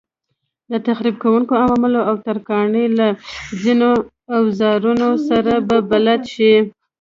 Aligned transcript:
د 0.71 0.73
تخریب 0.87 1.15
کوونکو 1.23 1.53
عواملو 1.63 2.01
او 2.09 2.15
ترکاڼۍ 2.25 2.85
له 2.99 3.07
ځینو 3.61 3.89
اوزارونو 4.37 5.09
سره 5.27 5.53
به 5.67 5.77
بلد 5.91 6.21
شئ. 6.33 6.55